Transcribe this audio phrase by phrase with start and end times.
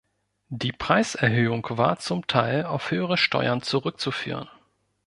[0.49, 4.49] Die Preiserhöhung war zum Teil auf höhere Steuern zurückzuführen.